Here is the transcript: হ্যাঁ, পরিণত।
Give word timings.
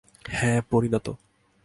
হ্যাঁ, 0.29 0.61
পরিণত। 0.69 1.09